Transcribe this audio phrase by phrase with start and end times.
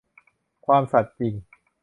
[0.65, 1.33] ความสัตย์จริง